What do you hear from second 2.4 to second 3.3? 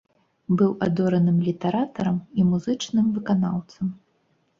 музычным